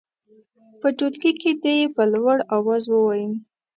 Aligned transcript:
په 0.79 0.87
ټولګي 0.97 1.31
کې 1.41 1.51
دې 1.63 1.73
یې 1.81 1.87
په 1.95 2.03
لوړ 2.13 2.37
اواز 2.55 2.83
ووايي. 2.89 3.27